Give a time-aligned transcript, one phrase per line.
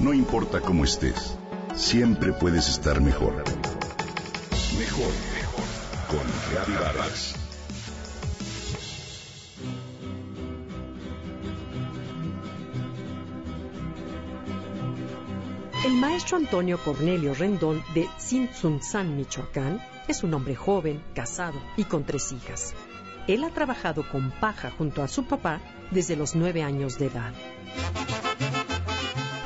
[0.00, 1.36] No importa cómo estés,
[1.74, 3.44] siempre puedes estar mejor.
[4.78, 5.64] Mejor, mejor.
[6.08, 7.34] Con Reavivadas.
[15.84, 22.04] El maestro Antonio Cornelio Rendón de Tzintzuntzán, Michoacán, es un hombre joven, casado y con
[22.04, 22.72] tres hijas.
[23.28, 25.60] Él ha trabajado con paja junto a su papá
[25.90, 27.34] desde los nueve años de edad.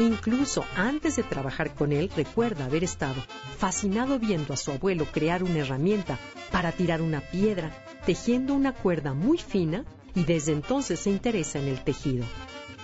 [0.00, 3.22] Incluso antes de trabajar con él, recuerda haber estado
[3.58, 6.18] fascinado viendo a su abuelo crear una herramienta
[6.50, 7.70] para tirar una piedra,
[8.06, 12.24] tejiendo una cuerda muy fina y desde entonces se interesa en el tejido.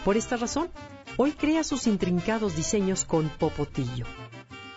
[0.05, 0.69] Por esta razón,
[1.17, 4.05] hoy crea sus intrincados diseños con popotillo.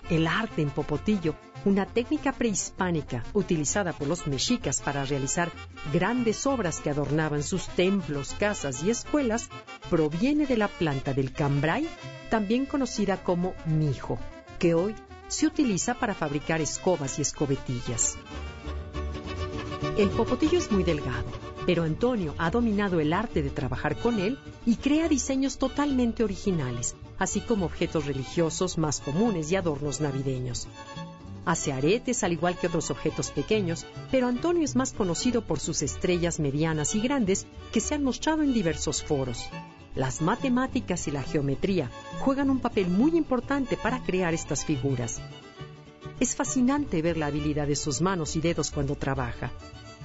[0.09, 5.51] El arte en popotillo, una técnica prehispánica utilizada por los mexicas para realizar
[5.91, 9.49] grandes obras que adornaban sus templos, casas y escuelas,
[9.89, 11.85] proviene de la planta del cambray,
[12.29, 14.17] también conocida como mijo,
[14.59, 14.95] que hoy
[15.27, 18.17] se utiliza para fabricar escobas y escobetillas.
[19.97, 21.25] El popotillo es muy delgado,
[21.65, 26.95] pero Antonio ha dominado el arte de trabajar con él y crea diseños totalmente originales,
[27.17, 30.67] así como objetos religiosos más comunes y adornos navideños.
[31.45, 35.81] Hace aretes al igual que otros objetos pequeños, pero Antonio es más conocido por sus
[35.81, 39.49] estrellas medianas y grandes que se han mostrado en diversos foros.
[39.95, 45.21] Las matemáticas y la geometría juegan un papel muy importante para crear estas figuras.
[46.19, 49.51] Es fascinante ver la habilidad de sus manos y dedos cuando trabaja.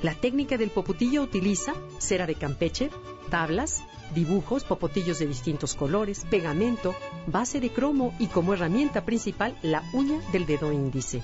[0.03, 2.91] La técnica del popotillo utiliza cera de campeche,
[3.31, 3.83] tablas,
[4.15, 6.95] dibujos, popotillos de distintos colores, pegamento,
[7.27, 11.23] base de cromo y como herramienta principal la uña del dedo índice.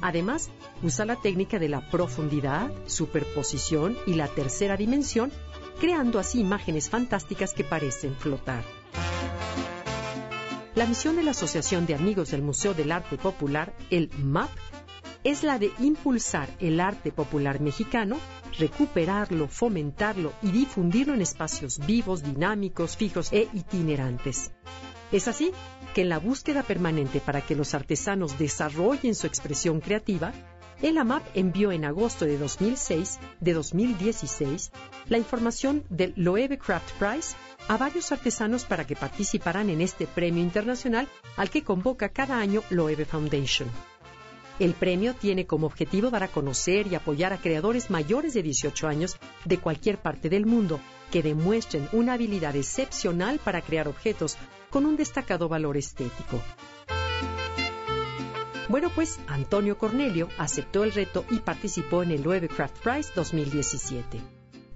[0.00, 0.50] Además,
[0.82, 5.32] usa la técnica de la profundidad, superposición y la tercera dimensión,
[5.80, 8.62] creando así imágenes fantásticas que parecen flotar.
[10.74, 14.50] La misión de la Asociación de Amigos del Museo del Arte Popular, el MAP,
[15.24, 18.16] es la de impulsar el arte popular mexicano,
[18.58, 24.52] recuperarlo, fomentarlo y difundirlo en espacios vivos, dinámicos, fijos e itinerantes.
[25.12, 25.52] Es así
[25.94, 30.32] que en la búsqueda permanente para que los artesanos desarrollen su expresión creativa,
[30.82, 34.72] el AMAP envió en agosto de 2006, de 2016,
[35.08, 37.36] la información del Loewe Craft Prize
[37.68, 42.62] a varios artesanos para que participaran en este premio internacional al que convoca cada año
[42.70, 43.68] Loewe Foundation.
[44.58, 48.88] El premio tiene como objetivo dar a conocer y apoyar a creadores mayores de 18
[48.88, 50.80] años de cualquier parte del mundo
[51.10, 54.36] que demuestren una habilidad excepcional para crear objetos
[54.68, 56.40] con un destacado valor estético.
[58.70, 64.20] Bueno, pues Antonio Cornelio aceptó el reto y participó en el Loewe Craft Prize 2017.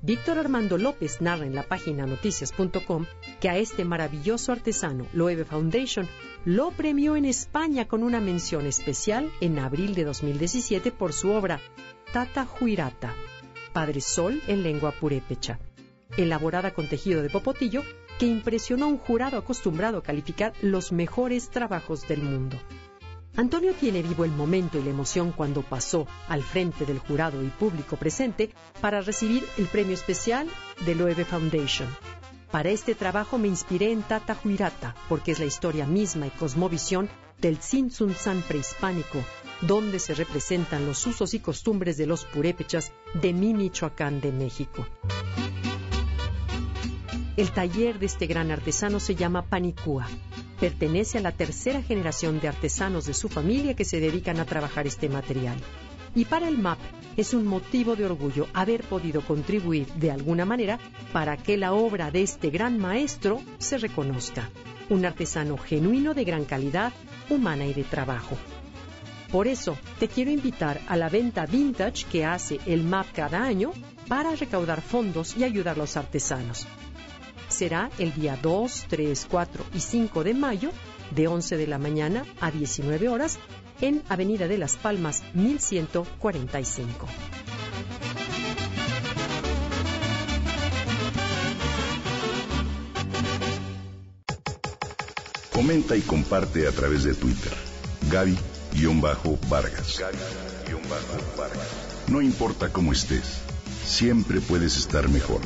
[0.03, 3.07] Víctor Armando López narra en la página noticias.com
[3.41, 6.09] que a este maravilloso artesano, Loewe Foundation,
[6.45, 11.61] lo premió en España con una mención especial en abril de 2017 por su obra
[12.13, 13.15] Tata Huirata,
[13.73, 15.61] Padre Sol en lengua purépecha,
[16.17, 17.85] elaborada con tejido de popotillo
[18.19, 22.59] que impresionó a un jurado acostumbrado a calificar los mejores trabajos del mundo.
[23.37, 27.49] Antonio tiene vivo el momento y la emoción cuando pasó al frente del jurado y
[27.49, 28.51] público presente
[28.81, 30.49] para recibir el premio especial
[30.87, 31.89] de Loewe Foundation.
[32.53, 37.09] Para este trabajo me inspiré en Tata Huirata, porque es la historia misma y cosmovisión
[37.41, 39.19] del Tzintzuntzán prehispánico,
[39.63, 44.87] donde se representan los usos y costumbres de los purépechas de mi Michoacán de México.
[47.37, 50.07] El taller de este gran artesano se llama Panicúa
[50.59, 54.87] Pertenece a la tercera generación de artesanos de su familia que se dedican a trabajar
[54.87, 55.57] este material.
[56.15, 56.79] Y para el MAP
[57.17, 60.79] es un motivo de orgullo haber podido contribuir de alguna manera
[61.13, 64.49] para que la obra de este gran maestro se reconozca.
[64.91, 66.93] Un artesano genuino de gran calidad,
[67.31, 68.37] humana y de trabajo.
[69.33, 73.73] Por eso, te quiero invitar a la venta vintage que hace el MAP cada año
[74.07, 76.69] para recaudar fondos y ayudar a los artesanos
[77.55, 80.71] será el día 2, 3, 4 y 5 de mayo,
[81.15, 83.39] de 11 de la mañana a 19 horas,
[83.81, 87.07] en Avenida de las Palmas 1145.
[95.53, 97.53] Comenta y comparte a través de Twitter.
[98.11, 100.03] Gaby-Vargas.
[102.09, 103.41] No importa cómo estés,
[103.85, 105.41] siempre puedes estar mejor.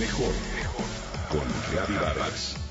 [0.00, 0.55] Mejor
[1.38, 2.65] con Gaby Vargas.